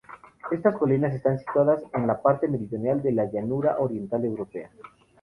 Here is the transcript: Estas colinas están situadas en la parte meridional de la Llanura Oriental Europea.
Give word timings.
Estas 0.49 0.75
colinas 0.79 1.13
están 1.13 1.37
situadas 1.37 1.83
en 1.93 2.07
la 2.07 2.19
parte 2.23 2.47
meridional 2.47 3.03
de 3.03 3.11
la 3.11 3.31
Llanura 3.31 3.75
Oriental 3.77 4.25
Europea. 4.25 4.71